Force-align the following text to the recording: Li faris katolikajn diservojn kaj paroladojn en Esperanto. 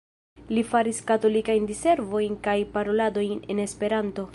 Li 0.57 0.63
faris 0.71 1.01
katolikajn 1.11 1.69
diservojn 1.73 2.41
kaj 2.49 2.59
paroladojn 2.79 3.47
en 3.55 3.67
Esperanto. 3.71 4.29